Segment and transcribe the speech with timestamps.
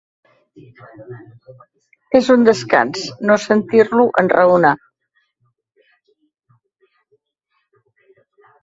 [2.19, 4.75] És un descans, no sentir-lo enraonar!